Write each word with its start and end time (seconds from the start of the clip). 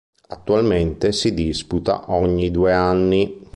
Attualmente 0.29 1.11
si 1.11 1.31
disputa 1.31 2.05
ogni 2.11 2.49
due 2.49 2.73
anni. 2.73 3.47